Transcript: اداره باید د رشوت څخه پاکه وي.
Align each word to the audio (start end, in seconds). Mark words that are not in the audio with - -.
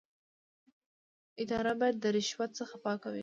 اداره 1.43 1.71
باید 1.79 1.95
د 1.99 2.05
رشوت 2.17 2.49
څخه 2.59 2.75
پاکه 2.85 3.09
وي. 3.13 3.19